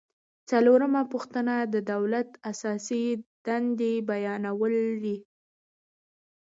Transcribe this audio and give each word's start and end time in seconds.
څلورمه 0.49 1.01
پوښتنه 1.11 1.55
د 1.73 1.75
دولت 1.91 2.29
اساسي 2.51 3.05
دندې 3.45 3.93
بیانول 4.09 4.73
دي. 5.03 5.17